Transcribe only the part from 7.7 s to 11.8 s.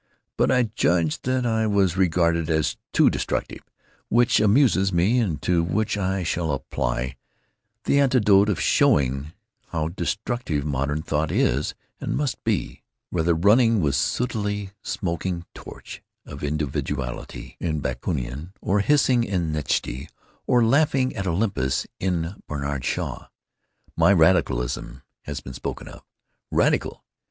the antidote of showing how destructive modern thought is